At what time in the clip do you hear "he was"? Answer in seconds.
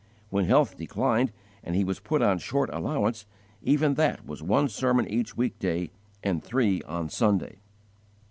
1.75-1.99